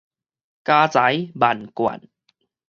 [0.03, 0.03] 家
[0.87, 2.09] 財萬貫